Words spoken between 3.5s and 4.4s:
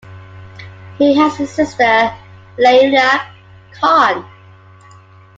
Khan.